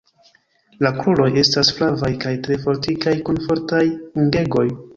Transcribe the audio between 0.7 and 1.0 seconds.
La